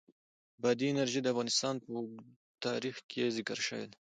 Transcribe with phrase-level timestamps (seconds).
[0.61, 2.25] بادي انرژي د افغانستان په اوږده
[2.65, 3.95] تاریخ کې ذکر شوې ده.